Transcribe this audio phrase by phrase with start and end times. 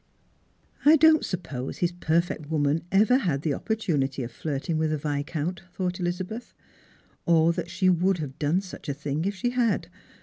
[0.83, 5.61] "I don't suppose his perfect woman ever had the opportunity of flirting with a viscount,"
[5.71, 6.55] thought Elizabeth,"
[7.27, 9.89] or that she would have done such a thing if she had.